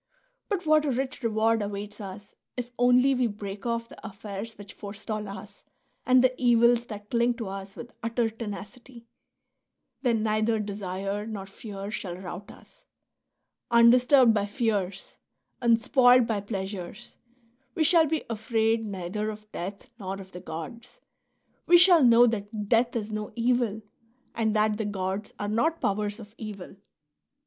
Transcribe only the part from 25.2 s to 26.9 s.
are not powers of evil.